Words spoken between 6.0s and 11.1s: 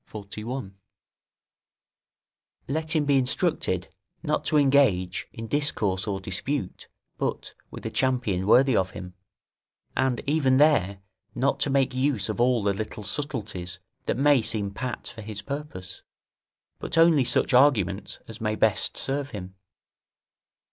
or dispute but with a champion worthy of him, and, even there,